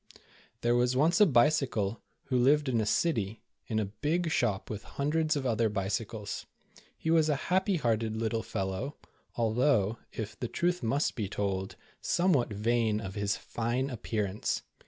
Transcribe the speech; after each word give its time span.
THERE 0.61 0.73
was 0.75 0.95
once 0.97 1.21
a 1.21 1.27
Bicycle, 1.27 2.01
who 2.23 2.39
lived 2.39 2.67
in 2.67 2.81
a 2.81 2.87
city, 2.87 3.43
in 3.67 3.77
a 3.77 3.85
big 3.85 4.31
shop 4.31 4.67
with 4.67 4.81
hundreds 4.83 5.35
of 5.35 5.45
other 5.45 5.69
bicycles. 5.69 6.47
He 6.97 7.11
was 7.11 7.29
a 7.29 7.35
happy 7.51 7.75
hearted 7.75 8.15
little 8.15 8.41
fellow, 8.41 8.97
although, 9.35 9.99
if 10.11 10.39
the 10.39 10.47
truth 10.47 10.81
must 10.81 11.13
be 11.13 11.29
told, 11.29 11.75
somewhat 12.01 12.51
vain 12.51 12.99
of 12.99 13.13
his 13.13 13.37
fine 13.37 13.91
appearance. 13.91 14.63